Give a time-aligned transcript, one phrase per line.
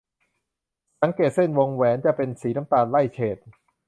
[1.01, 3.37] สังเกตเส้นวงแหวนจะเป็นสีน้ำตาลไล่เฉด